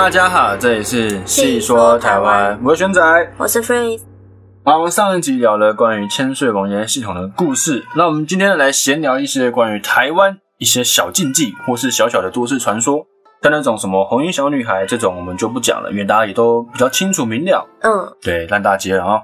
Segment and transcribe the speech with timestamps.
[0.00, 3.32] 大家好，这里是细说台湾，我是玄仔。
[3.36, 4.00] 我是 Freeze，
[4.64, 13.04] 好，我们上一集聊了关于千岁王爷系统的故事，那我们今天来闲聊一些关于台湾一些小禁忌或是小小的都市传说。
[13.42, 17.66] 像那种什么红衣小女孩这种我们就不讲了，因为大家也都比较清楚明了。
[17.80, 19.20] 嗯，对，烂大街了啊、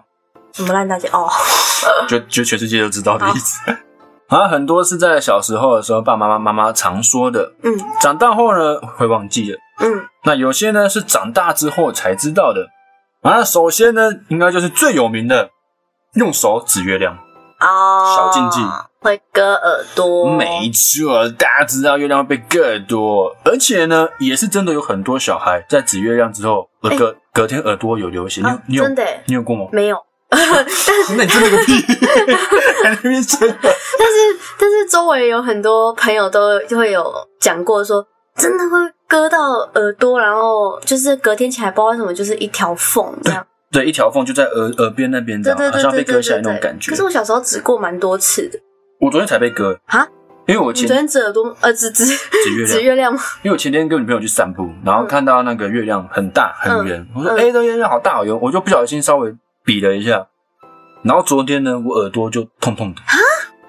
[0.53, 1.31] 什么烂大街哦，
[2.09, 3.61] 就就全世界都知道的意思。
[4.27, 9.59] 好 像很多是在小时候的时候，爸爸妈妈妈妈常说的，嗯长大后呢会忘记了。
[9.81, 12.69] 嗯，那有些呢是长大之后才知道的。
[13.23, 15.51] 啊，首先呢，应该就是最有名的，
[16.15, 17.19] 用手指月亮。
[17.61, 18.61] 哦，小禁忌
[19.01, 28.43] 会割耳朵，没错，大家知道月亮会被割耳朵，而且呢，也是真的有很多小孩在指月亮之后，耳隔、隔天耳朵有流血。
[28.43, 29.67] 你有、啊你有真的你有过吗？
[29.73, 29.97] 没有，
[30.31, 31.73] 那你真的个屁！
[32.85, 33.57] 还在那边真的？
[33.63, 38.07] 但是但是周围有很多朋友都就会有讲过说。
[38.37, 38.77] 真的会
[39.15, 39.39] 割到
[39.75, 43.47] 耳朵，然后就是隔天起来不知道为什么，就是一条缝这样。
[43.71, 46.41] 对，一条缝就在耳耳边那边，这样好像被割下来。
[46.41, 46.97] 那种感觉可。
[46.97, 48.59] 是我小时候指过蛮多次的
[48.99, 50.05] 我昨天才被割啊，
[50.49, 53.21] 因为我前昨天指耳朵呃指指指月亮，指月亮吗？
[53.43, 59.33] 因为我前天跟女朋友去散步，然后看到那个月亮很大很圆，我说：“嗯哎、这月亮好大好圆。”我就不小心稍微
[59.65, 60.27] 比了一下，
[61.03, 63.01] 然后昨天呢，我耳朵就痛痛的，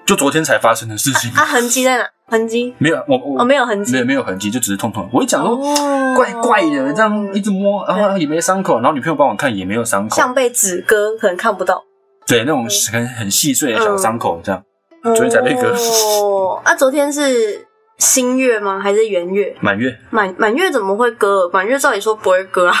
[0.06, 2.08] 就昨天才发生的事情，啊，痕迹在哪？
[2.28, 5.08] 痕迹没有我我哦，没有痕迹没有没有痕迹，就只是痛痛。
[5.12, 11.82] 我一讲说哦怪怪的，这样一直摸，然后也没伤口，然后女朋友帮我看也没有伤口，像被纸割，可能看不到。
[12.26, 14.62] 对那种很很细碎的小伤口这样。
[15.02, 17.64] 昨天才被割哦，啊，昨天是
[17.98, 18.80] 新月吗？
[18.80, 19.54] 还是圆月？
[19.60, 21.48] 满月满满月怎么会割？
[21.52, 22.74] 满月照理说不会割啊。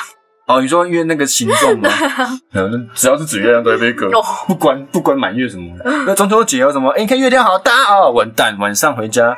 [0.46, 1.88] 哦，你说因为那个形状吗？
[2.54, 4.06] 嗯，只要是指月亮都会被割。
[4.16, 5.74] 哦，不管不管满月什么，
[6.06, 6.90] 那中秋节有什么？
[6.92, 9.36] 哎、你看月亮好大哦，完蛋，晚上回家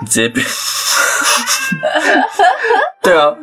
[0.00, 0.40] 你直接被。
[3.02, 3.34] 对啊，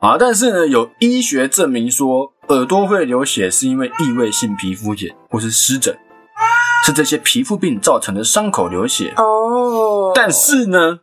[0.00, 5.96] 啊，但是呢，有医学证明说，耳朵会流血是因为异位性皮肤炎或是湿疹，
[6.84, 9.14] 是这些皮肤病造成的伤口流血。
[9.16, 10.98] 哦，但是呢，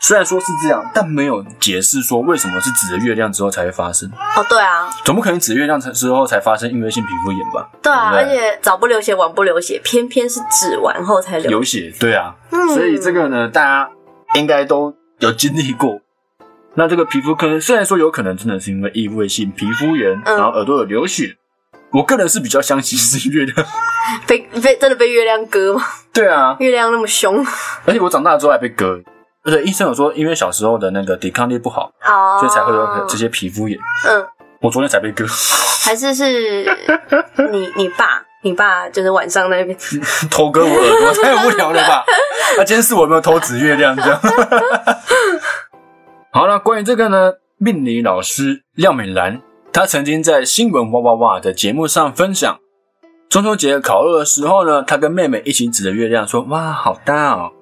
[0.00, 4.08] 虽然说是这样，但没有解释说为什么是指着月亮之后才会发生。
[4.36, 7.68] 哦，对啊，总不可能指月亮之后才发生异位性皮肤炎吧？
[7.82, 11.48] 对啊，而且早不流血，晚不流血，偏偏是指完后才流。
[11.48, 13.90] 流血，对啊，嗯所以这个呢，大家
[14.34, 16.00] 应该都有经历过。
[16.74, 21.36] 那这个皮肤科虽然说有可能真的是因为异位性皮肤炎，嗯然后耳朵有流血，
[21.90, 23.66] 我个人是比较相信是月亮。
[24.28, 25.82] 被被真的被月亮割吗？
[26.12, 27.44] 对啊，月亮那么凶
[27.86, 29.00] 而且我长大之后还被割，
[29.46, 33.78] 而且医生有说，因为小时候的那个抵抗力不好，哦，所以才会有这些皮肤炎。
[34.08, 34.26] 嗯，
[34.60, 35.24] 我昨天才被割，
[35.84, 36.64] 还是是
[37.52, 39.78] 你你爸，你爸就是晚上在那边
[40.30, 42.04] 偷割我耳朵，太无聊了吧？
[42.58, 44.20] 那、今天是我有没有偷指月亮这样？
[46.32, 49.40] 好了，关于这个呢，命理老师廖美兰，
[49.72, 52.58] 她曾经在新闻哇哇哇的节目上分享，
[53.28, 57.52] 中秋节烤肉的时候呢，她跟妹妹一起指着月亮说：“哇，好大哦！”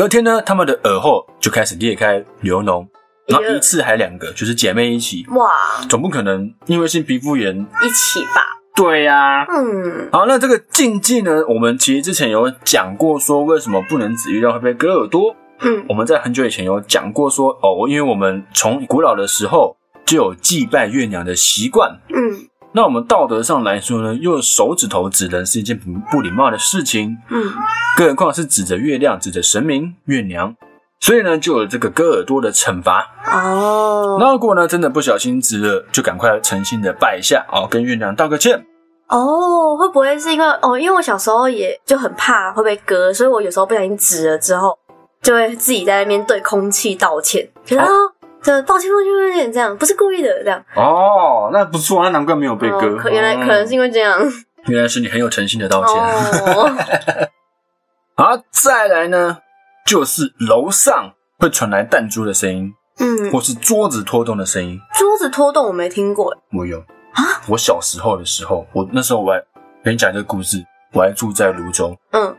[0.00, 2.86] 隔天呢，他们的耳后就开始裂开流脓，
[3.26, 5.50] 然后一次还两个，就是姐妹一起，哇。
[5.90, 7.54] 总不可能因为性皮肤炎。
[7.54, 8.40] 一起吧，
[8.74, 10.08] 对呀、嗯。
[10.10, 15.36] 好，那这个禁忌呢，我们其实之前有讲过，说为什么不能指月亮会被割耳朵。
[15.60, 15.84] 嗯。
[15.90, 22.00] 我们在很久以前有讲过说，哦，因为我们从古老的时候就有祭拜月娘的习惯。
[22.08, 27.52] 嗯那我们道德上来说呢，用手指头指人是一件不不礼貌的事情，嗯
[27.96, 30.54] 更何况是指着月亮、指着神明月娘，
[31.00, 33.04] 所以呢，就有这个割耳朵的惩罚。
[33.26, 38.64] 哦那如果呢，真的不小心指了，就赶快诚心的拜一下，哦，跟月亮道个歉。
[39.08, 40.78] 哦，会不会是因为哦？
[40.78, 44.78] 因为我小时候也就很怕会被割，所以我有时候不小心指了之后，
[45.20, 47.88] 就会自己在那边对空气道歉，觉得哦
[48.40, 50.64] 哦，这抱歉抱歉抱歉，这样不是故意的，这样。
[50.74, 52.96] 哦，那不错，那难怪没有被割。
[52.96, 54.20] 哦可原来可能是因为这样。
[54.66, 55.94] 原来是你很有诚心的道歉。
[55.96, 56.70] 哦，
[58.16, 59.38] 好，再来呢，
[59.86, 64.78] 就是楼上会传来弹珠的声音，嗯，或是桌子拖动的声音。
[64.98, 66.78] 桌子拖动我没听过，我有
[67.14, 69.42] 啊，我小时候的时候，我那时候我还
[69.82, 70.62] 跟你讲这个故事，
[70.92, 71.96] 我还住在泸州。
[72.12, 72.36] 嗯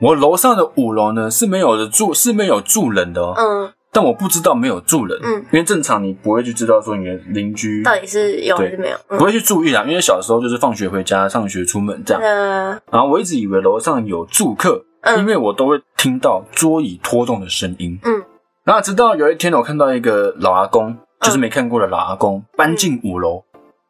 [0.00, 3.32] 我楼上的五楼呢是没有的住，是没有住人的哦。
[3.38, 8.96] 嗯，但我不知道没有住人，嗯因为正常你不会去知道说你的邻居到底是有还是没有？
[9.08, 12.20] 嗯不会去注意啦，因为小时候就是放学回家、上学出门这样。
[12.20, 17.96] 嗯然后我一直以为楼上有住客，嗯因为我都会听到桌椅拖动的声音。
[18.02, 18.22] 嗯，
[18.64, 23.44] 然后直到有一天，我看到一个老阿公，就是没看过的老阿公搬进五楼，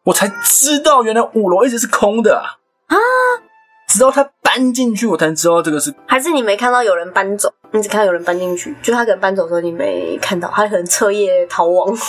[0.04, 2.60] 我才知道原来五楼一直是空的啊！
[2.88, 2.96] 啊
[3.94, 11.94] 直到他搬进去，我才知道这个是还是你没看到有人搬走，你只看到有人搬进去，就他可能搬走的时候你没看到，他可能彻夜逃亡。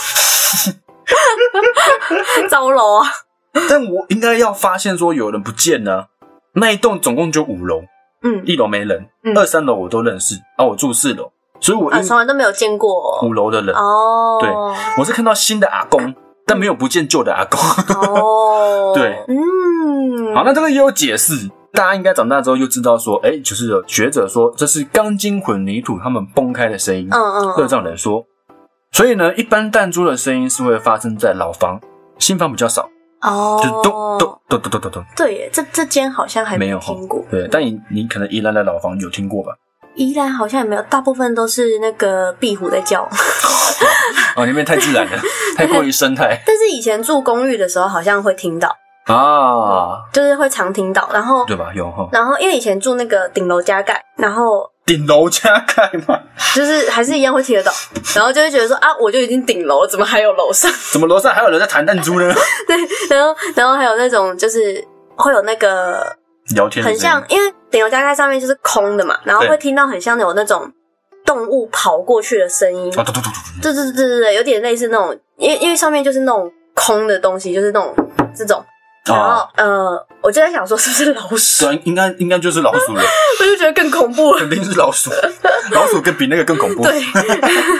[2.50, 3.06] 糟楼啊！
[3.70, 6.06] 但我应该要发现说有人不见呢、
[6.54, 7.84] 那一栋总共就五楼，
[8.24, 14.40] 嗯，一楼没人，嗯二三楼我都认识，啊，我住四楼，所以我从来都没有见过五楼的人，哦。
[14.42, 14.50] 对
[14.98, 16.16] 我是看到新的阿公，
[16.48, 17.60] 但没有不见旧的阿公。
[18.02, 28.26] 哦， 对，嗯，好，那这个也有解释，大家应该长大之后就知道说，哎、就是有学者说这是钢筋混凝土它们崩开的声音，嗯嗯，会有这种人说。
[28.92, 31.80] 所以呢，一般弹珠的声音是会发生在老房，
[32.18, 32.90] 新房比较少，
[33.22, 37.24] 哦，就是咚咚咚咚咚咚咚，对耶，这这间好像还没有哈听过。
[37.30, 39.52] 对，但你你可能宜兰的老房有听过吧？
[39.96, 43.08] 宜兰好像也没有，大部分都是那个壁虎在叫。
[44.38, 45.18] 哦，那边太自然了，
[45.58, 48.70] 太过于生态 但是以前住公寓的时候，好像会听到，
[49.06, 51.10] 啊，就是会常听到。
[51.14, 51.72] 然后，对吧？
[51.76, 56.20] 有哈，然后因为以前住那个顶楼加盖，然后顶楼加盖嘛，
[56.56, 57.72] 就是还是一样会听得到，
[58.16, 60.72] 然后就会觉得说啊，我就已经顶楼了，怎么还有楼上？
[60.92, 62.34] 怎么楼上还有人在弹弹珠呢？
[62.68, 62.78] 对，
[63.16, 64.84] 然后然后还有那种就是
[65.16, 66.16] 会有那个
[66.56, 70.72] 聊天很像，因为顶楼加盖上面就是空的嘛，然后会听到很像有那种
[71.26, 72.90] 动物跑过去的声音。
[72.92, 73.30] 嘟嘟嘟嘟
[73.62, 77.94] 对对对对对，有点类似那种，因为因为上面就是那种空的东西，就是那种
[78.36, 78.64] 这种。
[79.08, 83.02] 然后、啊，呃，我就在想说是不是老鼠，对，应该应该就是老鼠了，
[83.40, 84.40] 我就觉得更恐怖了。
[84.40, 85.12] 肯定是老鼠，
[85.72, 86.82] 老鼠更比那个更恐怖。
[86.84, 87.00] 对，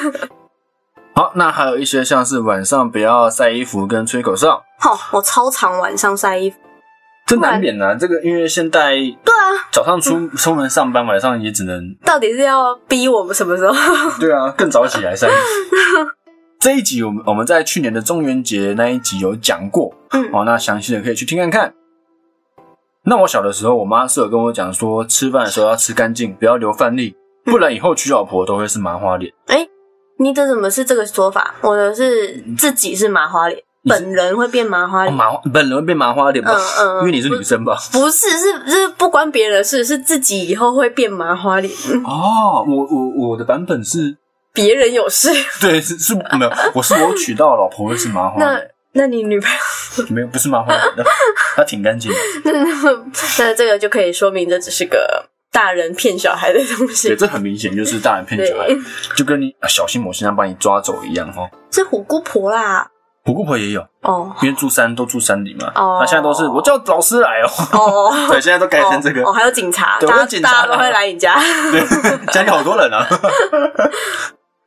[1.16, 6.58] 好，那还有一些像是晚上不要晒衣服跟吹口哨，好，我超常晚上晒衣服。
[7.26, 7.96] 这难免啊。
[7.96, 13.74] 这个因为现在对啊，早上出出门上班，晚上也只能到底是要逼我们什么时候？
[14.20, 16.12] 对啊，更早起来晒衣服。
[16.66, 21.76] 这一集我们我们在去年的中元节那一集有讲过，嗯哦，那详细的可以去听看看。
[23.04, 29.32] 那我小的时候，我妈是有跟我讲说，吃饭的时候要吃干净，不要留饭粒，不然以后娶老婆都会是麻花脸。
[30.18, 31.54] 你的怎么是这个说法？
[31.62, 35.14] 我的是自己是麻花脸，本人会变麻花哦、脸。
[35.16, 36.52] 麻本人会变麻花脸吧？
[36.52, 37.78] 嗯嗯因为你是女生吧？
[37.92, 41.72] 不是，是是不关别人的事，是自己以后会变麻花脸。
[42.04, 44.18] 哦，我我我的版本是，
[44.56, 45.30] 别人有事，
[45.62, 48.60] 对，是是没有，我是我娶到老婆会是麻 花那，
[48.94, 49.52] 那你女朋
[50.00, 51.04] 友， 没有不是麻花脸的，
[51.56, 52.18] 她挺干净的。
[53.38, 57.16] 那这个就可以说明这只是个大人骗小孩的东西对，西。
[57.16, 58.68] 这很明显就是大人骗小孩，
[59.16, 61.50] 就跟你啊小心某些人把你抓走一样哦。
[61.72, 62.88] 是虎姑婆啦。
[63.26, 65.72] 虎姑婆也有，哦因为住山都住山里嘛。
[65.74, 67.50] 哦那现在都是我叫老师来哦。
[67.72, 69.34] 哦，对，现在都改成这个哦，。
[69.34, 71.36] 还有警察，大家对我有警察大家都会来你家。
[71.72, 73.08] 对，家里好多人啊。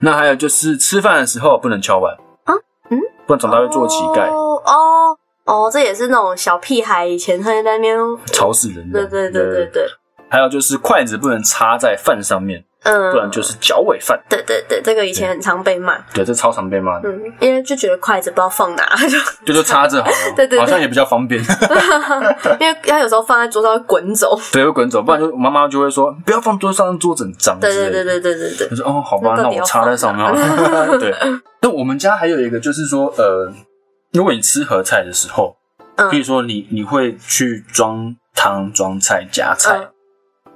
[0.01, 2.15] 那还有就是吃饭的时候不能敲碗
[2.45, 2.55] 啊，
[2.91, 7.99] 嗯，不然长大会做乞丐，哦哦哦，这也是那种小屁孩以前会在那边。
[8.27, 9.07] 吵死人的。
[9.07, 9.87] 对对对对对，
[10.29, 14.19] 还有就是筷子不能插在饭上面，嗯，不然就是脚尾饭。
[14.29, 15.99] 对对对，这个以前很常被骂。
[16.15, 21.43] 对，这超常被骂的，嗯，因为就觉得筷子不知道放哪，就 就就插着好了， 对对对好像也比较方便。
[22.61, 24.39] 因为他有时候放在桌上会滚走。
[24.53, 27.75] 对，会滚走，不然就妈妈就会说不要放桌上，桌子很脏对。
[27.75, 30.99] 对对对对对对，我说哦，好吧，那我插在上面好了。
[30.99, 31.15] 对，
[31.61, 33.53] 那我们家还有一个就是说，呃，
[34.13, 35.57] 如果你吃合菜的时候，
[35.97, 39.89] 嗯比如说你你会去装汤、装菜、夹菜，嗯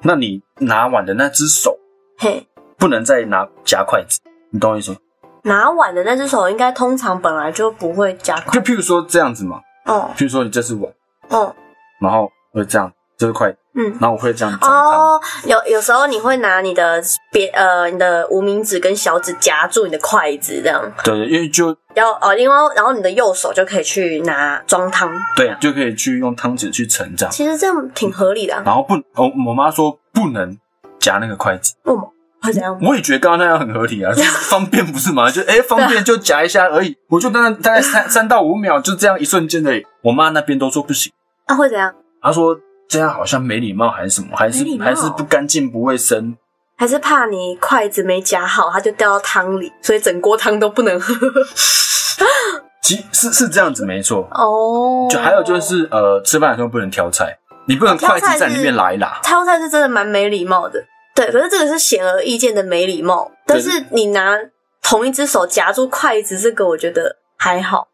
[0.04, 1.76] 那你拿碗的那只手
[2.22, 2.46] 嘿，
[2.78, 4.98] 不能再拿夹筷子，你懂我意思吗？
[5.42, 8.60] 拿碗的那只手应该通常本来就不会夹筷子就。
[8.60, 10.84] 譬如说这样子嘛，哦譬如说你这是碗，
[11.30, 11.52] 哦
[12.00, 13.90] 然后会这样，这是筷子，嗯。
[14.00, 14.56] 然后我会这样。
[14.60, 17.02] 哦，有有时候你会拿你的
[17.32, 27.32] 别呃你的无名指跟小指夹住你的筷子，这样，对，因为就然后哦，另外然后你的右手就可以去拿装汤，对，就可以去用汤匙去盛这样。
[27.32, 28.62] 其实这样挺合理的、啊。
[28.64, 30.56] 然后不，我我妈说不能
[31.02, 31.74] 夹那个筷子。
[31.84, 32.78] 为什么会怎样？
[32.80, 35.30] 我也觉得刚刚那样很合理啊，就 是方便不是吗？
[35.30, 39.72] 就哎、方便就夹一下而已，我就大概大概三 三到五秒，就这样一瞬间的。
[40.02, 41.12] 我妈那边都说不行，
[41.46, 41.92] 啊，会怎样？
[42.22, 42.56] 她说
[42.88, 46.36] 这样好像没礼貌还是什么，还是还是不干净不卫生。
[46.78, 51.14] 还是怕你筷子没夹好，它就掉到汤里，所以整锅汤都不能喝。
[52.82, 59.20] 其是是这样子没错，哦，就还有就是呃，吃饭的时候不能挑菜，你不能筷子在里面拉一拉。
[59.22, 60.84] 挑菜是真的蛮没礼貌的。
[61.14, 63.30] 对，可是这个是显而易见的没礼貌。
[63.46, 64.38] 但是你拿
[64.82, 67.88] 同一只手夹住筷子，这个我觉得还好。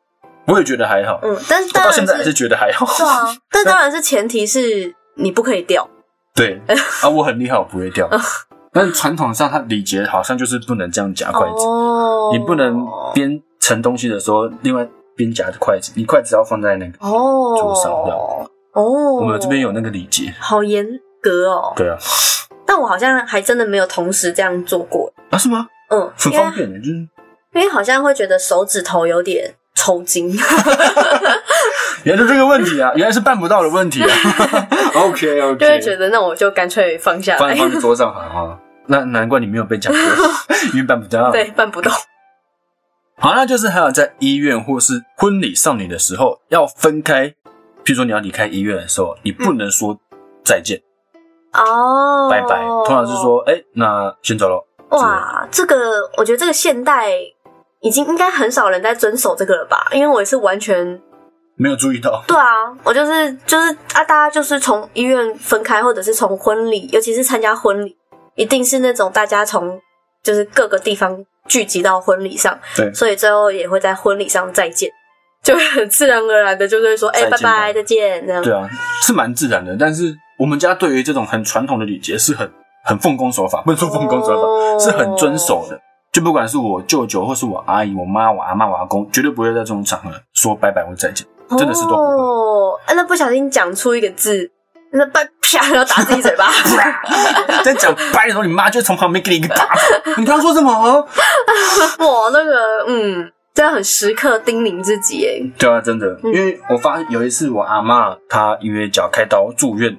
[0.46, 2.87] 我也觉得还好，嗯，但是到现在还是觉得还好。
[2.87, 5.87] 是啊， 但当然是前提是你不可以掉。
[6.34, 6.58] 对
[7.02, 8.08] 啊，我很厉害，我不会掉。
[8.72, 16.92] 但是传统上，它礼节好像就是不能这样夹筷子，哦你不能边盛东西的时候，另外边夹着筷子，你筷子要放在那个。
[17.06, 18.18] 哦桌上这样
[18.72, 20.32] 哦，我们这边有那个礼节。
[20.38, 20.87] 好严
[21.20, 21.72] 格哦。
[21.76, 21.96] 对啊，
[22.78, 25.12] 但我好像还真的没有同时这样做过。
[25.30, 25.66] 啊是吗？
[25.90, 26.90] 嗯，很方便的，就是
[27.54, 30.30] 因为好像会觉得手指头有点抽筋。
[32.04, 34.08] 原来是这个问题啊，原来是办不到的问题啊。
[34.94, 38.61] OK OK，就会觉得那我就干脆放下来，放放在桌上好哈。
[38.87, 40.00] 那难怪你没有被讲过，
[40.73, 41.32] 因为办不到。
[41.32, 41.90] 对，办不到。
[43.16, 47.26] 好，那就是还有在医院或是婚礼上你的时候要分开，
[47.85, 49.99] 譬如说你要离开医院的时候，你不能说
[50.44, 50.80] 再见
[51.52, 54.64] 哦，拜拜，通常是说哎，那先走了。
[54.90, 55.76] 哇，这个
[56.17, 57.11] 我觉得这个现代
[57.81, 59.88] 已经应该很少人在遵守这个了吧？
[59.93, 61.00] 因为我也是完全
[61.57, 62.23] 没有注意到。
[62.28, 62.47] 对啊，
[62.85, 67.97] 我就是就是啊，大家就是从医院分开，或者是从婚礼，尤其是参加婚礼，
[68.35, 69.81] 一定是那种大家从
[70.23, 74.90] 就是各个地方聚集到婚礼上，对，所以最后也会在婚礼上再见，
[75.45, 78.43] 就很自然而然的就是会说哎，拜拜，再见这样。
[78.43, 78.69] 对啊，
[79.02, 82.50] 是蛮自然的，但是我们家对于这种很传统的礼节是很。
[82.85, 85.78] 很奉公守法，不能说奉公守法，是很遵守的。
[86.11, 92.14] 就不管是我舅舅，或是我阿姨、我妈、我阿妈、我阿公，绝对不会在这种场合说拜拜或再见，真的是都不会。
[92.14, 94.50] 哦，那不小心讲出一个字，
[94.92, 96.49] 那拜啪，要打自己嘴巴。
[97.62, 99.68] 在讲拜的时候，你妈就从旁边给你一个巴。
[100.16, 100.73] 你刚刚说什么？
[101.99, 105.52] 我，那个，嗯，真的很时刻叮咛自己哎。
[105.59, 109.95] 对啊，真的，因为我发有一次我阿妈她因为脚开刀住院，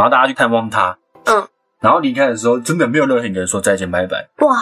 [0.00, 0.96] 然后大家去探望他。
[1.26, 1.46] 嗯。
[1.78, 4.26] 然后离开的时候，真的没有任何一个人说再见拜拜。
[4.38, 4.56] 哇，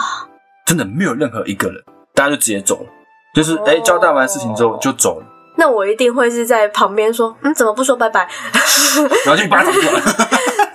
[0.65, 1.81] 真的没有任何一个人，
[2.13, 2.89] 大家就直接走了，
[3.33, 5.25] 就是哎交代完事情之后就走了。
[5.55, 8.27] 那我一定会是在旁边说，嗯，怎么不说拜拜？
[9.25, 10.01] 然后就把他走了。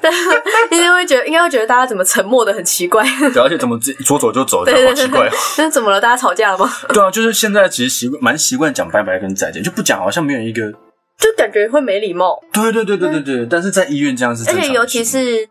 [0.01, 0.11] 对，
[0.77, 3.03] 一定会觉得，应该会觉得大家怎么沉默的很奇怪。
[3.33, 5.31] 对，而且怎么说走就走， 对好奇怪。
[5.57, 6.01] 那怎么了？
[6.01, 6.71] 大家吵架了吗？
[6.89, 10.71] 对啊，就是现在其实习惯蛮习惯讲拜拜跟再见，就不讲好像没有一个，
[11.19, 12.41] 就感觉会没礼貌。
[12.53, 15.49] 对对对对对对，但是在医院这样是，而且尤其是。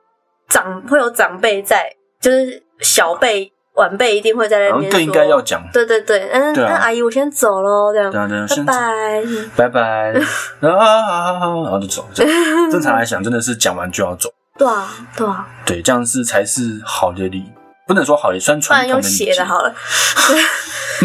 [0.49, 1.89] 长会有长辈在，
[2.19, 5.63] 就是小辈晚辈一定会在那边更应该要讲。
[5.71, 8.11] 对对对，嗯，那阿姨我先走喽，这样，
[8.65, 9.23] 拜
[9.55, 10.19] 拜拜拜，
[10.59, 12.05] 然后 然后就走。
[12.69, 14.29] 正常来讲，真的是讲完就要走。
[14.57, 17.45] 对啊对啊，对，这样是才是好的礼，
[17.87, 19.01] 不能说好，也算传统的礼。
[19.01, 19.73] 用写的好了，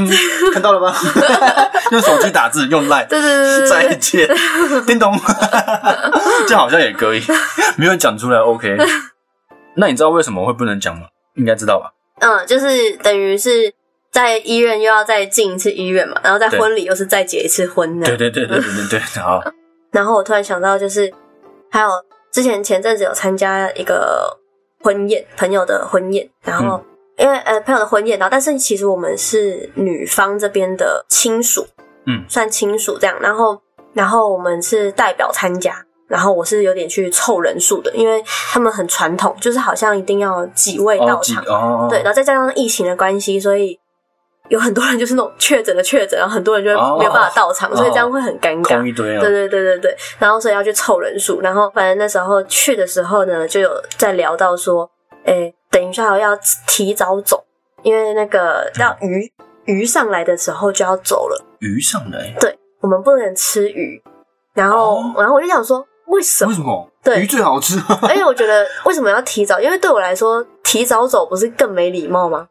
[0.53, 0.95] 看到了吗？
[1.91, 4.29] 用手机打字，用赖，对对对对，再见，
[4.87, 5.15] 叮咚，
[6.47, 7.23] 这好像也可以，
[7.77, 8.77] 没有讲出来，OK。
[9.77, 11.07] 那你知道为什么会不能讲吗？
[11.37, 11.93] 应该知道吧？
[12.21, 13.73] 嗯，就是等于是
[14.11, 18.07] 在医院又要再进一次医院嘛，然后在婚礼又是再结一次婚的。
[18.07, 19.01] 对对对对对对对。
[19.23, 19.41] 好。
[19.93, 21.11] 然后我突然想到，就是
[21.71, 21.89] 还有
[22.31, 24.37] 之前前阵子有参加一个
[24.83, 26.85] 婚宴，朋友的婚宴，然后
[27.19, 31.67] 因为呃朋友的婚宴，然后但是其实我们是女方这边的亲属，
[32.07, 33.61] 嗯，算亲属这样，然后
[33.93, 35.85] 然后我们是代表参加。
[36.09, 41.45] 然后我是有点去凑人数的，因为他们很传统，就是好像一定要几位到场，
[41.91, 43.79] 对，然后再加上疫情的关系，所以
[44.49, 48.83] 有很多人就是那种确诊的确诊，然后很多人就没有办法到场，所以这样会很尴尬。
[48.83, 49.21] 一堆啊！
[49.21, 54.91] 对对对对对，然后所以要去凑人数，然后反正那时候去的时候呢，就有在聊到说，
[55.27, 57.45] 哎，等一下要提早走，
[57.83, 59.33] 因为那个要鱼
[59.65, 61.45] 鱼上来的时候就要走了。
[61.61, 62.35] 鱼上来？
[62.41, 64.03] 对，我们不能吃鱼。
[64.55, 65.87] 然后，然后我就想说。
[66.09, 66.49] 为什么？
[66.49, 66.91] 为什么？
[67.05, 67.79] 对，鱼最好吃。
[68.01, 69.61] 而 且我觉得，为什么要提早？
[69.61, 72.49] 因为对我来说，提早走不是更没礼貌吗？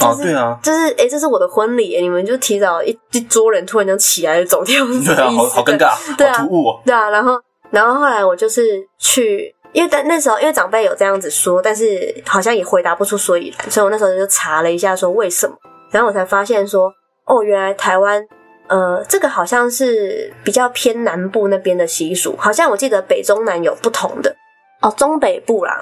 [0.00, 6.78] 哦，对啊，就是哎，这是我的婚礼，你们就提早一一桌人突然就起来走掉，对啊，好好尴尬，对啊，突兀。
[6.84, 7.40] 对啊，然后，
[7.70, 15.56] 然后后来我就是去，因为在那时候，因为长辈有这样子说，但是好像也回答不出所以然，所以我那时候就查了一下，说为什么，
[15.90, 16.92] 然后我才发现说，
[17.24, 18.26] 哦，原来台湾。
[18.68, 24.32] 呃，这个好像是比较偏南部那边的习俗，好像我记得北中南有不同的
[24.80, 25.80] 哦，中北部啦。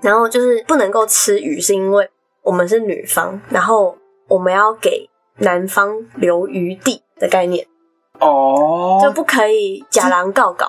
[0.00, 2.10] 然后就是不能够吃鱼，是因为
[2.42, 7.64] 我们是女方，然后我们要给男方留余地的概念
[8.18, 10.68] 哦，就不可以假狼告告，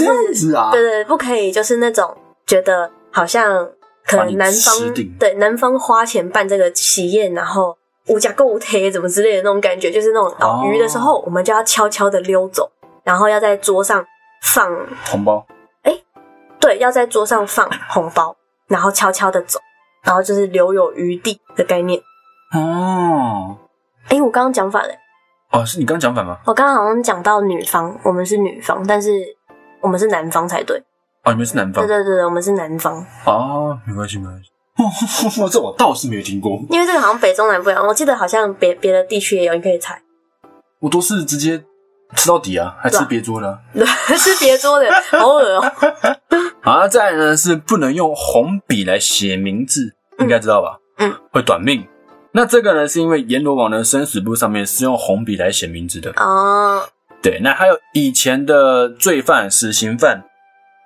[0.00, 0.70] 这样子啊？
[0.70, 3.68] 对对，不可以，就是那种觉得好像
[4.06, 7.76] 可能男方对男方花钱办这个喜宴，然后。
[8.08, 12.70] 物价够贴，怎么之类的那种感觉，就是那种倒鱼的时候，我们就要悄悄的溜走，
[13.02, 14.04] 然后要在桌上
[14.42, 14.70] 放
[15.06, 15.46] 红包。
[15.84, 15.98] 哎，
[16.60, 18.36] 对，要在桌上放红包，
[18.68, 19.58] 然后悄悄的走，
[20.02, 21.98] 然后就是留有余地的概念。
[22.52, 23.56] 哦，
[24.10, 24.94] 哎，我刚刚讲反了。
[25.50, 26.36] 哦，是你刚讲反吗？
[26.44, 29.33] 我刚刚好像讲到女方，我们是女方，但是
[29.84, 30.82] 我们是南方才对。
[31.24, 31.86] 哦，你们是南方？
[31.86, 33.04] 对对对，我们是南方。
[33.26, 34.50] 哦，没关系，没关系。
[35.52, 37.86] 这我倒是没有听过，因为这个好像北中南不一样。
[37.86, 40.00] 我记得好像别别的地区也有，你可以猜。
[40.80, 41.62] 我都是直接
[42.16, 43.58] 吃到底啊，还吃别桌的？
[44.18, 45.72] 吃别桌的， 好恶哦。
[46.62, 50.78] 好，再来呢是不能用红笔来写名字，应该知道吧？
[50.98, 51.86] 嗯，会短命。
[52.32, 56.10] 那这个呢，是因为阎罗王的生死簿上面是用红笔来写名字的。
[56.16, 56.82] 哦，
[57.24, 60.22] 对，那还有以前的罪犯、死刑犯，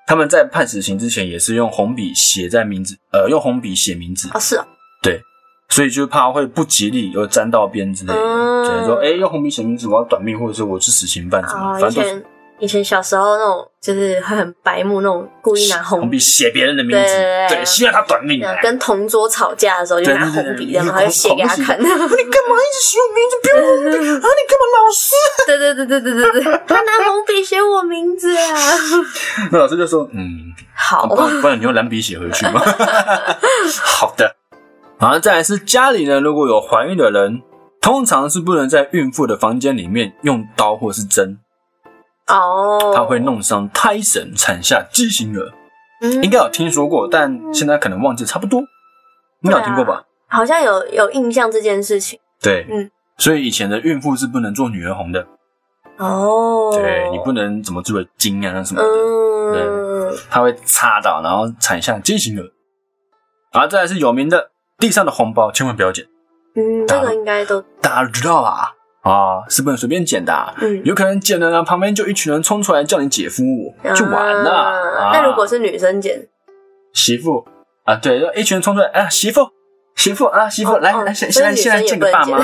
[0.06, 4.30] 他们在判死刑之前也是用红笔写在名字，呃，用红笔写名字。
[4.32, 4.64] 哦是哦，
[5.02, 5.20] 对，
[5.68, 8.20] 所以就怕会不吉利，有沾到边之类的。
[8.20, 12.24] 嗯所以说，哎，用红笔写名字，我要短命，或者是我是死刑犯什么，反正都是前
[12.58, 18.42] 以前小时候那种就是会很白目那种，故意拿红红笔写别人的名字，对对，希望他短命。
[18.62, 21.78] 跟同桌吵架的时候就拿红笔，然后就写给他看。
[21.78, 23.38] 你干嘛一直写我名字？
[23.42, 24.14] 不要红笔啊！
[24.14, 25.14] 你干嘛老师？
[25.46, 28.52] 对对对对对对对，他拿红笔写我名字啊。
[29.52, 32.60] 那老师就说，嗯，好，不然不然你用蓝笔写回去吧？
[33.82, 34.34] 好的。
[34.98, 37.40] 然后再来是家里呢，如果有怀孕的人，
[37.80, 41.38] 通常是不能在孕妇的房间里面用刀或是针，
[42.28, 45.50] 哦，它会弄伤胎神，产下畸形儿。
[46.00, 48.60] 嗯应该有听说过，但现在可能忘记差不多。
[49.40, 50.04] 你有听过吧？
[50.28, 55.26] 好像有有印象这件事情对，嗯所以以前的孕妇是不能做女儿红的，
[55.96, 56.70] 哦。
[56.72, 58.88] 对你不能怎么做精啊什么的，
[59.58, 62.44] 嗯，它会插到，然后产下畸形儿。
[63.52, 66.04] 然后再来是有名的地上的红包，千万不要捡。
[66.54, 68.70] 嗯，这个应该都大家都知道啊，
[69.08, 73.42] 啊，是不能随便捡的、啊，嗯有可能捡了呢，旁边就一群人冲出来叫你姐夫，
[73.94, 74.50] 就完了。
[74.50, 76.26] 啊那如果是女生捡，
[76.92, 77.46] 媳妇
[77.84, 79.48] 啊，对，一群人冲出来，啊，媳妇，
[79.96, 82.38] 媳妇啊，媳妇，来来，现现在现在见个爸妈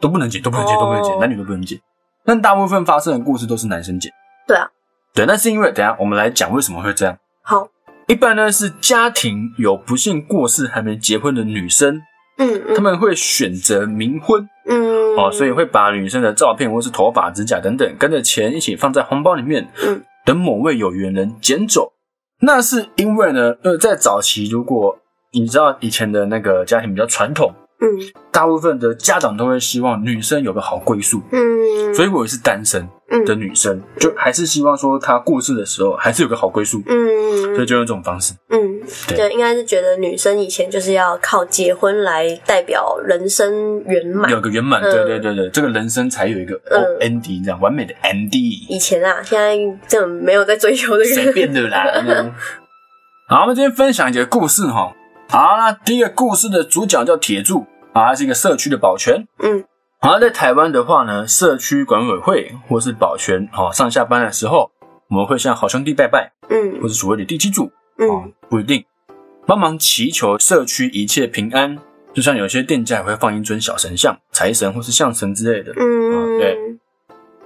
[0.00, 1.78] 都不能捡，都不能捡，都不能捡，哦男女都不能捡。
[2.24, 4.10] 但大部分发生的故事都是男生捡，
[4.48, 4.68] 对啊，
[5.14, 7.16] 对，那是因为等下我们来讲为什么会这样。
[7.42, 7.68] 好，
[8.06, 12.02] 一般呢是家庭有不幸过世还没结婚的女生，
[12.38, 21.92] 嗯嗯，他们会选择冥婚嗯哦，所以会把女生的照片或是头发、指甲等等跟着钱一起放在红包里面，嗯，等某位有缘人捡走。
[22.40, 24.98] 那是因为呢，呃，在早期如果
[25.32, 27.86] 你知道以前的那个家庭比较传统，嗯。
[28.30, 32.82] 大部分的家长都会希望女生有个好归宿，嗯，所以我也是单身。
[32.82, 32.88] 嗯
[33.24, 38.34] 的女生，就还是希望说她过世的时候还是有个好归宿，嗯所以就用这种方式。
[38.50, 44.30] 嗯，对对，应该是觉得女生以前就是要靠结婚来代表人生圆满。
[44.30, 48.66] 有个圆满，嗯对对对对，这个人生才有一个嗯 O N D 这样完美的 N D。
[48.68, 51.32] 以前啊，现在这种没有在追求这随个。
[51.32, 51.84] 便的啦。
[52.06, 52.32] 嗯
[53.28, 54.92] 好，我们今天分享一个故事哈。
[55.28, 59.26] 好，那第一个故事的主角叫铁柱啊，他是一个社区的保全。
[59.42, 59.64] 嗯
[59.98, 64.70] 好，在台湾的话呢，社区管委会或是保全，哦，上下班的时候，
[65.08, 68.84] 我们会向好兄弟拜拜，嗯或是所谓的地基主，嗯哦，不一定，
[69.46, 71.78] 帮忙祈求社区一切平安。
[72.12, 75.72] 就像有些店家也会放一尊小神像、财神或是象神之类的。
[75.76, 76.56] 嗯，对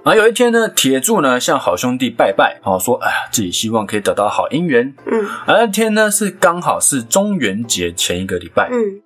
[0.03, 4.93] 而有一天呢，铁柱呢向好兄弟拜拜，哦，说哎呀，自己希望可以得到好姻缘。
[5.05, 8.69] 嗯而那天呢是刚好是中元节前一个礼拜。
[8.71, 9.01] 嗯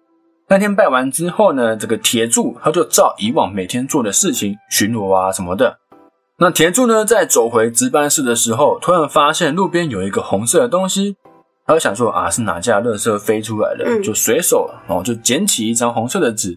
[0.48, 5.80] 那天拜完之后呢，这个铁柱他就照以往每天做的事情巡逻啊什么的。
[6.38, 11.16] 那铁柱呢在走回值班室的时候，突然发现路边有一个红色的东西，
[11.66, 16.56] 他就想说啊是哪架垃圾飞出来的，嗯就随手然后就捡起一张红色的纸，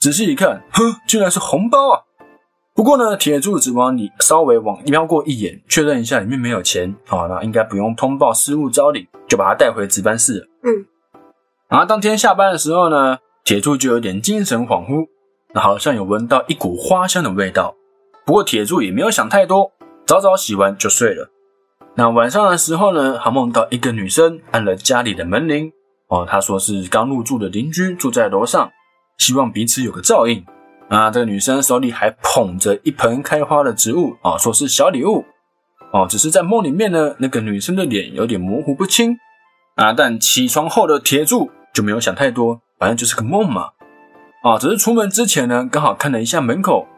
[0.00, 2.00] 仔细一看，哼，居然是红包啊！
[2.74, 10.46] 不过呢，铁柱只往里稍微往瞄过一眼，确认一下里面没有钱，好、那应该不用通报失物招领，就把它带回值班室了。
[10.64, 10.84] 嗯
[11.68, 15.08] 然后当天下班的时候呢，铁柱就有点精神恍惚，
[15.54, 17.74] 那好像有闻到一股花香的味道。
[18.24, 19.72] 不过铁柱也没有想太多，
[20.06, 21.30] 早早洗完就睡了。
[21.96, 25.72] 那晚上的时候呢，还梦到一个女生按了家里的门铃，
[26.06, 28.70] 哦，她说是刚入住的邻居住在楼上，
[29.18, 30.44] 希望彼此有个照应。
[30.88, 35.24] 啊，这个女生手里还捧着一盆开花的植物，啊，说是小礼物。
[35.92, 39.16] 哦，只是在梦里面呢，那个女生的脸有点模糊不清。
[39.76, 43.70] 啊，但起床后的铁柱就没有想太多，反正就是个梦嘛。
[44.42, 46.88] 啊，只是出门之前呢，刚好看了一下门口，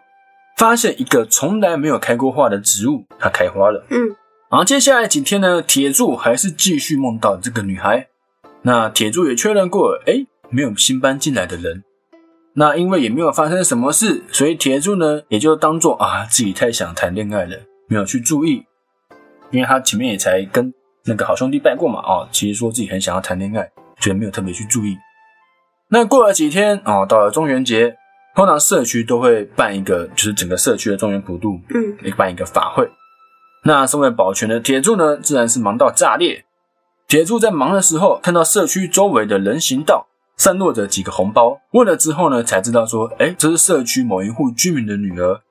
[0.56, 3.84] 发现一个从来没有开过花的植物，它开花了。
[3.90, 4.16] 嗯
[4.48, 8.08] 然后接下来几天呢，铁柱还是继续梦到这个女孩。
[8.60, 11.82] 那铁柱也确认过，哎，没有新搬进来的人。
[12.52, 17.56] 那因为也没有发生什么事，所以铁柱呢也就当做啊自己太想谈恋爱了，
[17.88, 18.62] 没有去注意。
[19.50, 20.72] 因为他前面也才跟
[21.06, 23.68] 那个好兄弟拜过嘛，啊，其实说自己很想要谈恋爱，
[23.98, 24.96] 觉得没有特别去注意。
[25.94, 27.94] 那过了几天哦，到了中元节，
[28.34, 32.90] 通常社区都会办一个，就是整个社区的中元普渡，嗯也办一个法会。
[33.64, 36.46] 那身为保全的铁柱呢，自然是忙到炸裂。
[37.06, 40.06] 铁柱在忙的时候，看到社区周围的人行道
[40.38, 45.42] 散落着几个红包，问了之后呢，才知道说，哎，这是社区某一户居民的女儿，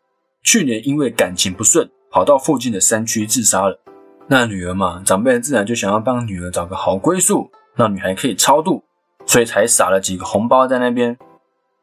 [0.42, 3.80] 去年因为感情不顺，跑到附近的山区自杀了。
[4.28, 8.84] 那女儿嘛，长辈自然就想要帮女儿找个好归宿，让女孩可以超度，
[9.32, 11.18] 所以才撒了几个红包在那边。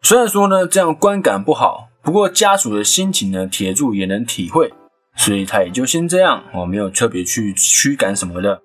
[0.03, 4.71] 虽然说呢这样观感不好，不过家属的心情呢铁柱也能体会，
[5.17, 8.61] 所以他也就先这样，我没有特别去驱赶什么的。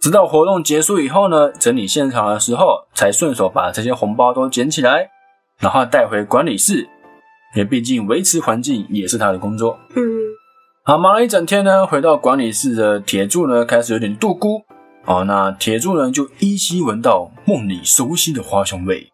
[0.00, 5.10] 直到活动结束以后呢，整理现场的时候，才顺手把这些红包都捡起来，
[5.58, 6.82] 然后带回管理室，
[7.56, 9.76] 因为毕竟维持环境也是他的工作。
[9.96, 10.00] 嗯，
[10.84, 14.62] 好，忙了一整天呢，回到管理室的铁柱呢，开始有点度孤。
[15.06, 19.12] 哦，那铁柱呢，就依稀闻到梦里熟悉的花香味，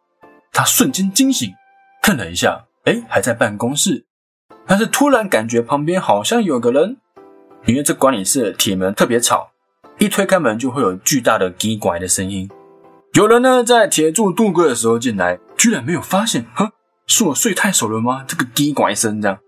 [0.53, 1.53] 他瞬间惊醒，
[2.01, 4.07] 看了一下，哎，还在办公室，
[4.67, 6.99] 但是突然感觉旁边好像有个人，
[7.67, 9.51] 因为这管理室的铁门特别吵。
[9.99, 12.49] 一推开门，就会有巨大的叽拐的声音。
[13.15, 16.71] 有人呢在铁柱度过的时候进来，居然没有发现，哼，
[17.07, 18.25] 是我睡太熟了吗？
[18.27, 19.39] 这个叽拐声这样。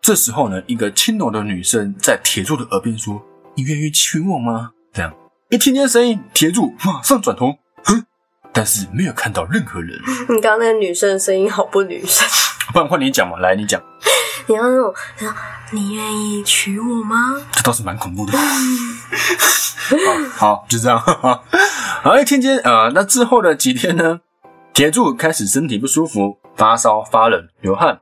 [0.00, 3.22] 这时候呢，一个轻柔的女生在铁柱的耳边说
[3.54, 5.14] ：“你愿意娶我吗？”这样
[5.54, 8.04] 一听见声音，铁柱马上转头，哼，
[8.52, 9.96] 但是没有看到任何人。
[10.28, 12.26] 你刚刚那个女生的声音好不女生，
[12.74, 13.80] 不然换你讲嘛，来你讲。
[14.48, 14.92] 你要那种，
[15.70, 17.40] 你愿意娶我吗？
[17.52, 18.36] 这倒是蛮恐怖的。
[20.36, 20.98] 好，好，就这样。
[20.98, 24.22] 好，一天天，呃，那之后的几天呢？
[24.72, 28.00] 铁柱开始身体不舒服，发烧、发冷、流汗。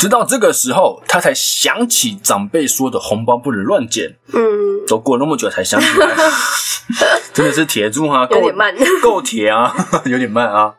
[0.00, 4.16] 直到这个时候，他才想起长辈说的红包不能乱捡。
[4.32, 4.40] 嗯，
[4.88, 6.08] 都过那么久才想起来，
[7.34, 9.74] 真的是铁柱哈，有点慢，够铁啊，
[10.06, 10.76] 有点慢啊。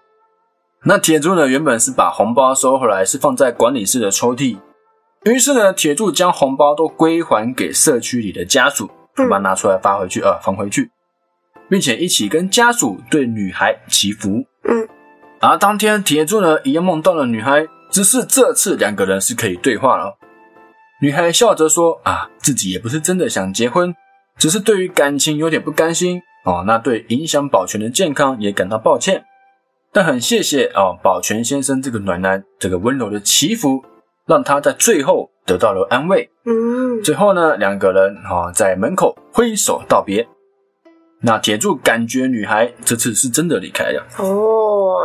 [0.85, 1.47] 那铁柱呢？
[1.47, 4.57] 原本是把红包收回来，是放在管理室的抽屉。
[5.25, 8.89] 于是呢，铁柱将红包都归还给社区里的家属，
[9.29, 10.89] 把它拿出来发回去，呃，放回去，
[11.69, 14.29] 并且一起跟家属对女孩祈福。
[14.63, 14.89] 嗯。
[15.41, 20.17] 而当天，铁柱呢一样梦到了女孩，只是这次两个人是可以对话了。
[21.01, 23.93] 女孩笑着说：“啊，自己也不是真的想结婚，
[24.37, 26.63] 只是对于感情有点不甘心哦。
[26.65, 29.25] 那对影响保全的健康也感到抱歉。”
[29.93, 33.83] 但很谢谢啊，保全先生这个暖男，这个温柔的祈福，
[34.25, 36.29] 让他在最后得到了安慰。
[36.45, 40.25] 嗯，最后呢，两个人啊在门口挥手道别。
[41.23, 44.07] 那铁柱感觉女孩这次是真的离开了。
[44.17, 44.60] 哦，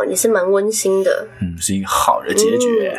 [0.09, 1.27] 也是蛮温馨的。
[1.41, 2.91] 嗯，是一个好的结局。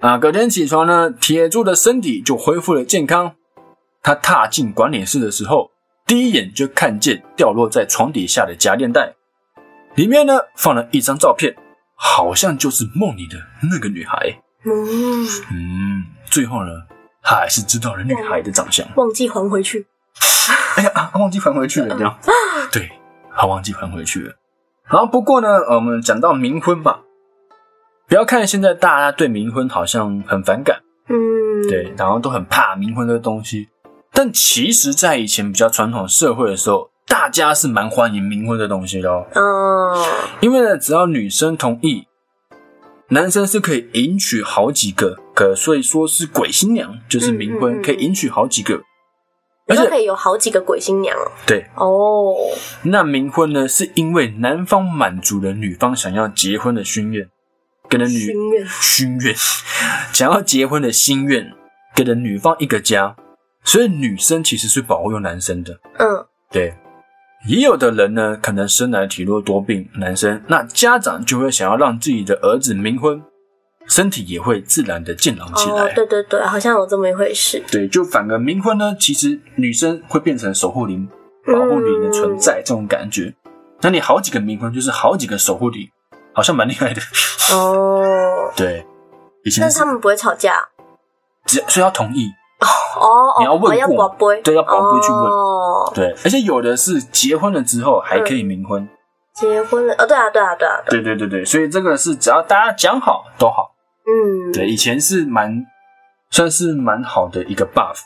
[0.00, 3.34] 啊，隔天起床呢，铁柱的身体就恢复了健康。
[4.02, 5.70] 他踏进管理室的时候，
[6.06, 9.14] 第一眼就看见掉落在床底下的夹链袋。
[9.96, 11.56] 里面呢放了一张照片，
[11.96, 13.36] 好像就是梦里的
[13.70, 14.40] 那个女孩。
[14.64, 16.70] 嗯嗯，最后呢，
[17.22, 18.86] 他还是知道了女孩的长相。
[18.94, 19.86] 忘记还回去。
[20.76, 22.16] 哎呀啊，忘记还回去了，这样。
[22.70, 22.88] 对，
[23.36, 24.32] 他忘记还回去了。
[24.90, 27.00] 然后不过呢，我们讲到冥婚吧，
[28.08, 33.68] 不要看现在大家对冥婚好像很反感，嗯，对，然后都很怕冥婚这个东西，
[34.12, 36.90] 但其实，在以前比较传统社会的时候。
[37.10, 39.26] 大家是蛮欢迎冥婚的东西的哦，
[40.40, 42.06] 因为呢，只要女生同意，
[43.08, 48.82] 男生是可以迎娶好几个，可所以说是鬼新娘，就是冥婚可以迎娶好几个，
[49.68, 51.30] 而且可以有好几个鬼新娘哦。
[51.46, 51.66] 对。
[51.74, 52.34] 哦，
[52.82, 57.28] 那冥婚呢，是因为男方满足了女方想要结婚的心愿，
[57.88, 58.66] 给了女心愿。
[58.66, 59.34] 心愿。
[60.12, 61.52] 想要结婚的心愿，
[61.94, 63.14] 给了女方一个家，
[63.62, 65.78] 所以女生其实是保护男生的。
[65.98, 66.74] 嗯，对。
[67.46, 73.22] 也有的人呢，可能生来体弱多病，男生那家长就会想要让自己的儿子冥婚，
[73.88, 75.92] 身体也会自然的健朗起来。
[75.92, 77.62] 对对对，好像有这么一回事。
[77.70, 81.08] 对，就反而冥婚呢，其实女生会变成守护灵，
[81.46, 83.34] 保护灵的存在这种感觉。
[83.80, 85.88] 那你好几个冥婚，就是好几个守护灵，
[86.32, 87.00] 好像蛮厉害的。
[87.52, 88.86] 哦， 对，
[89.44, 90.68] 以前但是他们不会吵架，
[91.46, 92.28] 只所以要同意。
[92.60, 93.62] 哦，你要问
[94.16, 98.88] 过，对，要宝贝去问，哦对，而且有的是结婚了之后还可以冥婚，
[99.32, 103.70] 结婚了，哦，对啊，对啊，对啊，对对对对，所以这个是只要大家讲好都好，
[104.08, 105.64] 嗯，对，以前是蛮
[106.30, 107.98] 算是蛮好的一个 buff，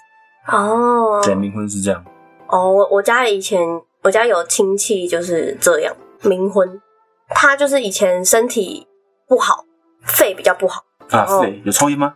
[0.48, 2.04] 哦，对，冥婚是这样，
[2.48, 3.60] 哦，我我家以前
[4.02, 6.80] 我家有亲戚就是这样冥婚，
[7.28, 8.86] 他就是以前身体
[9.28, 9.64] 不好，
[10.04, 12.14] 肺比较不好啊，肺有抽烟吗？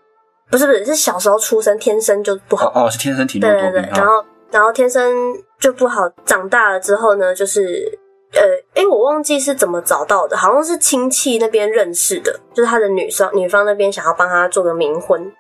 [0.50, 3.72] 不是不是，是小时候出生天生就不好哦，是天生体弱多病。
[3.72, 5.12] 对对对，然后然后天生
[5.58, 7.95] 就不好，长大了之后呢，就是
[8.32, 8.42] 呃，
[8.74, 15.32] 哎，我忘记是怎么找到的，好像是亲戚那边认识的，就是他的女生女方那边想要帮他做个冥婚，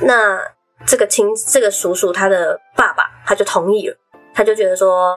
[0.00, 0.40] 那
[0.86, 3.96] 这个亲这个叔叔他的爸爸他就同意了，
[4.34, 5.16] 他就觉得说，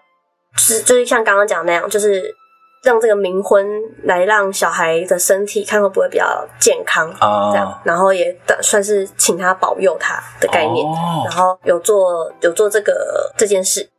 [0.58, 2.36] 是就是像刚刚讲那样，就是。
[2.84, 3.68] 让这个冥婚
[4.04, 7.50] 来让小孩的身体看会不会比较健康啊？
[7.52, 10.86] 这样，然后也算是请他保佑他的概念，
[11.26, 13.90] 然后有做有做这个这件事，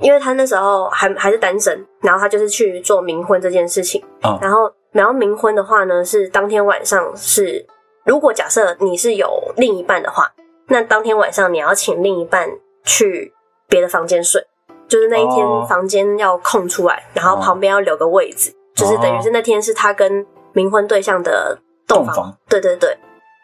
[0.00, 4.02] 因为他那时候还还是单身，然后他就是去做冥婚这件事情，
[4.40, 7.64] 然后然后冥婚的话呢，是当天晚上是，
[8.04, 10.32] 如果假设你是有另一半的话，
[10.66, 12.48] 那当天晚上你要请另一半
[12.84, 13.32] 去
[13.68, 14.44] 别的房间睡，
[14.88, 22.14] 就是那一天哦房间要空出来，然后旁边要留个位置，就是等于是那天是他跟冥婚对象的洞房。
[22.14, 22.96] 洞房对对对，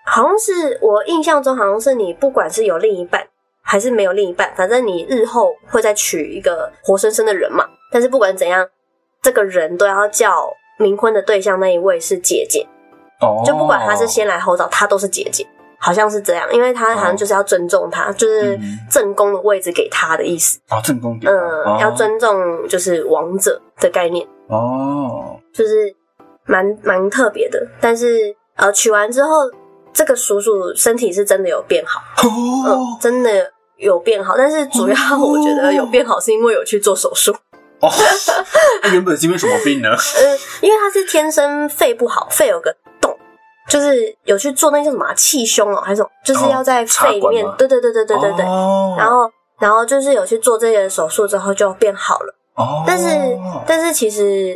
[0.07, 3.25] 好像是我印象中好像是你不管是有另一半
[3.67, 7.67] 还是没有另一半，反正你日后会再娶一个活生生的人嘛。
[7.91, 8.67] 但是不管怎样，
[9.21, 10.49] 这个人都要叫
[10.79, 12.65] 冥婚的对象那一位是姐姐，
[13.21, 15.45] 哦，就不管他是先来后到，他都是姐姐，
[15.79, 18.79] 好像是这样，因为他好像就是要尊重他，就是嗯。
[18.89, 21.79] 正宫的位置给他的意思，啊正宫给嗯，哦。
[21.81, 25.93] 要尊重就是王者的概念，哦，就是
[26.45, 27.67] 蛮蛮特别的。
[27.81, 29.51] 但是呃，娶完之后，
[29.93, 32.31] 这个叔叔身体是真的有变好，嗯
[32.71, 37.33] 哦，真的有变好，但是主要我觉得有变好是因为有去做手术，
[37.81, 37.91] 哦，
[38.83, 39.91] 那原本是因为什么病呢？
[39.91, 43.17] 呃，因为他是天生肺不好，肺有个洞，
[43.69, 48.95] 就是有去做那叫什么啊气胸哦，还是什么，就是要在肺里面，对对对对对对对，哦。
[48.99, 53.07] 然后然后就是有去做这些手术之后就变好了，哦，但是
[53.67, 54.55] 但是其实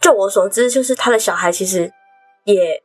[0.00, 1.90] 就我所知，就是他的小孩其实
[2.44, 2.82] 也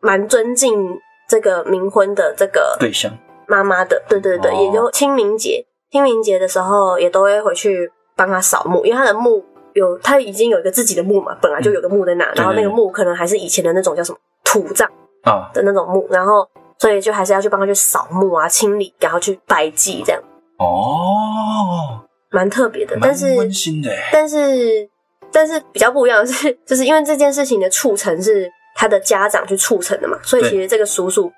[0.00, 0.96] 蛮尊敬
[1.28, 3.12] 这个冥婚的这个对象
[3.48, 4.62] 妈妈的，对对对，哦。
[4.62, 14.88] 也就清明节，清明节的时候也都会回去帮他扫墓，因为他的墓有他已经有一个自己的墓嘛，本来就有个墓在那，然后那个墓可能还是以前的那种叫什么土葬
[15.22, 16.46] 啊，的那种墓，然后
[16.78, 20.22] 所以就还是要去帮他去扫墓啊、清理，然后去拜祭，这样。
[20.58, 22.98] 哦，蛮特别的。
[23.00, 24.88] 但是温馨的，但是
[25.32, 31.30] 但是比较不一样的是，就是因为这件事情的促成是他的家长去促成的嘛，所以其实这个叔叔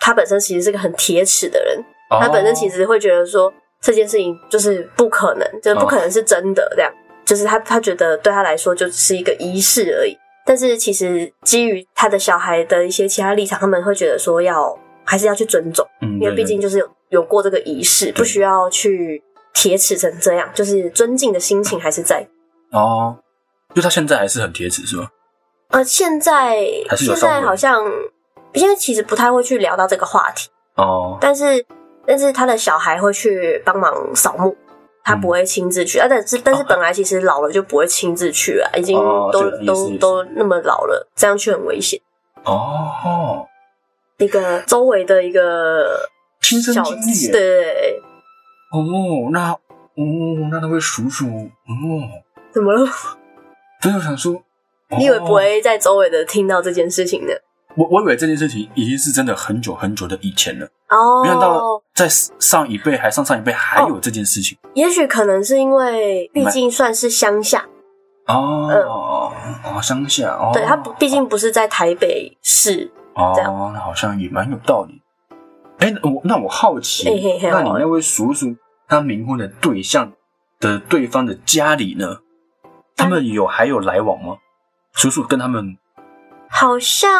[0.00, 1.78] 他本身其实是个很铁齿的人。
[2.10, 6.90] 哦他本身其实会觉得说这件事情就是不可能，就是不可能是真的这样，
[7.24, 10.16] 就是他他觉得对他来说就只是一个仪式而已。
[10.46, 22.26] 但是其实基于他的小孩的一些其他立场，他们会觉得说要还是要去尊重，嗯，因为毕竟就是有有过这个仪式，不需要去铁齿成这样，就是尊敬的心情还是在。
[22.72, 23.14] 哦，
[23.74, 25.08] 就他现在还是很铁齿是吗？
[25.68, 26.64] 呃，现在
[26.96, 27.84] 现在好像
[28.52, 31.64] 因为其实不太会去聊到这个话题，哦，但是
[32.06, 34.56] 但是他的小孩会去帮忙扫墓，
[35.04, 36.06] 他不会亲自去、啊。
[36.08, 42.00] 但是但是本来其实老了就不会亲自去了，已经哦都、都都那么老了，这样去很危险。
[42.44, 43.46] 哦，
[44.16, 46.08] 一个周围的一个
[46.40, 48.00] 亲身小经历耶对，
[48.72, 51.72] 哦，那哦，那那位叔叔，哦，
[52.52, 52.88] 怎么了？
[53.80, 55.34] 真的想说，哦你以为不？
[55.34, 57.32] 会在周围的听到这件事情呢？
[57.78, 64.58] 我我以为这件事情已经是真的很久很久的以前了，哦，没想到在上一辈还上上一辈还有这件事情。
[64.74, 67.64] 也许可能是因为毕竟算是乡下，
[68.26, 69.32] 哦
[69.64, 72.90] 哦，乡下哦，嗯对他不毕竟不是在台北市，
[73.36, 75.00] 这样哦，那好像也蛮有道理。
[75.78, 78.56] 哎，那我那我好奇，嘿嘿嘿那你那位叔叔
[78.88, 80.12] 他冥婚的对象
[80.58, 82.18] 的对方的家里呢？
[82.96, 84.38] 他们有还有来往吗？
[84.94, 85.78] 叔叔跟他们
[86.50, 87.10] 好像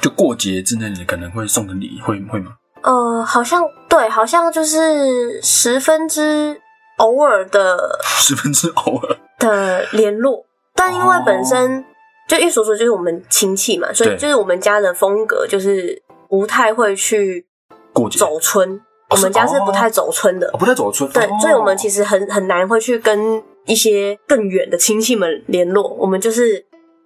[0.00, 2.52] 就过节之内，可能会送个礼，会会吗？
[2.82, 6.60] 呃，好像对，好像就是十分之
[6.98, 9.16] 偶尔的 十分之偶尔。
[9.38, 10.44] 的联络，
[10.74, 11.82] 但因为本身、
[12.28, 17.46] 就玉叔叔就是我们亲戚嘛，所以就是我们家的风格就是不太会去
[17.92, 18.18] 过节。
[18.18, 20.46] 走村，哦我们家是哦不太走村的。
[20.52, 21.30] 哦，，不太走村，对，哦。
[21.40, 26.62] 所以我们其实很很难会去跟一些更远的亲戚们联络，我们就是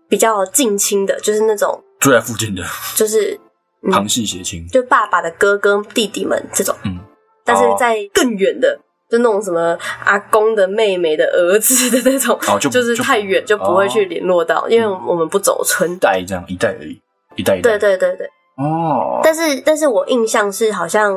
[0.09, 2.62] 比较近亲的，就是那种住在附近的
[2.95, 3.38] 就是
[3.83, 6.99] 嗯旁系血亲，就爸爸的哥哥弟弟们这种，嗯，
[7.45, 7.77] 但是哦。
[7.79, 8.79] 在更远的，
[9.11, 15.93] 就那种什么阿公的妹妹的儿子的那种，哦就不是太远就不会去联络到，因为我们不走村。
[15.93, 15.97] 一。
[15.97, 17.01] 代这样一代而已，
[17.37, 17.71] 一代一代。
[17.71, 21.14] 对对对对，哦，但是但是我印象是好像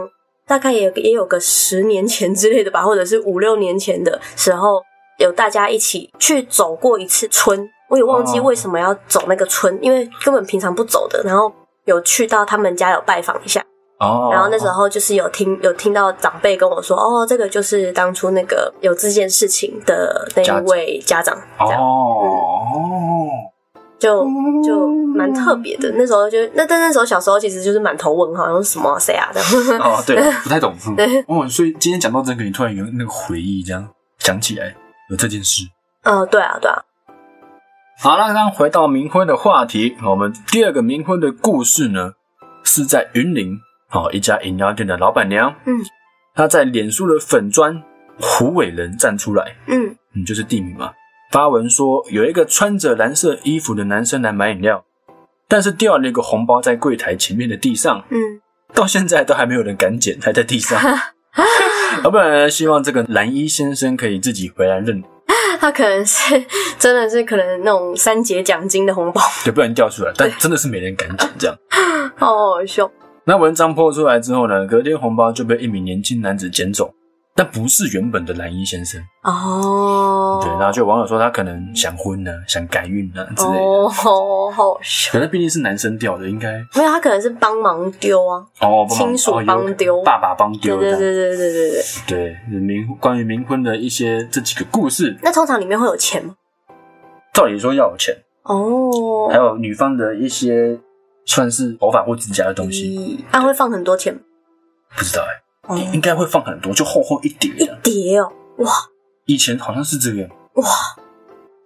[0.48, 4.82] 大概也也有个十年前之类的吧，或者是五六年前的时候，
[5.20, 11.52] 有大家一起去走过一次村，我也忘记哦为什么要走那个村，因为根本平常不走的，然后
[11.86, 13.64] 有去到他们家有拜访一下。
[14.00, 23.28] 哦，然后那时候就是有听有听到长辈跟我说，哦，这个就是当初那个有这件事情的那一位家长，这样哦，
[23.98, 24.24] 就
[24.64, 25.92] 就蛮特别的。
[25.96, 29.82] 那时候就那但那时候小时候其实就是满头问号，然后什么啊谁啊这样。
[29.82, 30.76] 哦，对，不太懂。
[30.86, 34.76] 嗯 对哦，所以今天讲到这个，你突然有那个回忆，这样想起来
[35.10, 35.64] 有这件事。
[36.04, 36.80] 呃，对啊对啊，
[38.00, 42.14] 好，了刚回到冥婚的话题，我们第二个冥婚的故事呢，
[42.64, 43.58] 是在云林
[43.92, 45.80] 哦，一家饮料店的老板娘，嗯，
[46.36, 47.82] 她在脸书的粉砖
[48.20, 49.96] 胡伟人站出来，嗯。
[50.14, 50.92] 你，就是地名嘛，
[51.32, 54.86] 发文说有一个穿着蓝色衣服的男生来买饮料，
[55.48, 58.18] 但是掉了一个红包在柜台前面的地上，嗯，
[58.76, 60.80] 到现在都还没有人敢捡，还在地上。
[62.04, 65.04] 要 不然呢，希望这个蓝衣先生可以自己回来认，
[65.68, 66.34] 他可能是
[66.80, 70.14] 真的是可能那种三节奖金的红包，对，不然掉出来。
[70.16, 71.58] 但真的是没人敢捡这样。
[72.16, 72.90] 好好笑。
[73.26, 76.90] 那文章破出来之后呢，隔天红包就被一名年轻男子捡走，
[77.38, 79.00] 但不是原本的蓝衣先生。
[79.22, 83.60] 哦，对，然后就有网友说他可能想婚呢、想改运呢之类的。
[83.60, 85.12] 哦，好好笑。
[85.12, 90.98] 可能毕竟是男生掉的，应该没有，他可能是帮忙丢啊，哦，亲属帮丢爸爸帮对丢的。
[90.98, 91.84] 对对对对对对。
[92.08, 96.34] 对，冥关于冥婚的一些这几个故事，那通常里面会有钱吗？
[97.34, 100.80] 照理说要有钱，哦还，有女方的一些
[101.26, 104.22] 算是头发或指甲的东西，他，啊会放很多钱吗？
[104.98, 105.30] 不知道哎、
[105.68, 107.70] 哦，应该会放很多，就厚厚一叠一。
[107.84, 108.72] 叠哦，哇。
[109.26, 110.66] 以前好像是这个样，哇，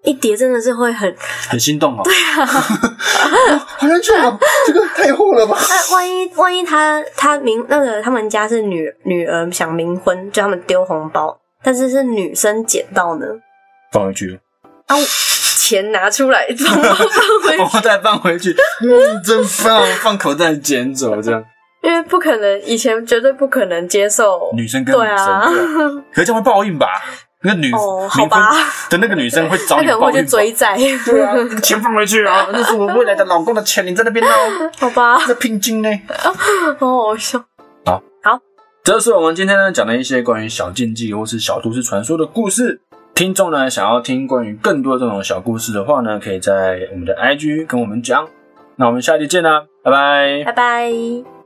[0.04, 1.16] 一叠真的是会很，
[1.48, 2.02] 很心动哦。
[2.04, 2.12] 对
[2.42, 2.44] 啊，
[3.78, 4.36] 好像这样，
[4.66, 5.56] 这个太厚了吧？
[5.70, 13.28] 那 万一万一他他冥那个他们家是女女儿想冥婚，就他们丢红包，但是是女生捡到呢，
[13.92, 14.40] 放回去，
[14.88, 14.96] 啊，
[15.60, 21.44] 钱拿出来，红包 放回我再放回去，嗯，真棒，放口袋捡走这样。
[21.82, 25.50] 因为不可能，以前绝对不可能接受女生跟女生，对啊，
[26.13, 26.88] 可是这样会报应吧？
[27.44, 30.30] 那个女哦好吧婚的那个女生会找他可能会去你报应吧。
[30.30, 34.32] 追债，对啊，钱放回去啊， 那是我未来的老公的钱，你在那边闹，
[34.78, 35.89] 好吧，那聘金呢？
[36.78, 37.44] 好好笑。
[38.84, 42.82] 这是我们今天呢讲的一些关于小禁忌或是小都市传说的故事。
[43.13, 48.28] 听众呢想要听关于更多这种小故事的话呢，可以在我们的 IG 跟我们讲。
[48.78, 51.41] 那我们下期见啦，拜拜拜拜。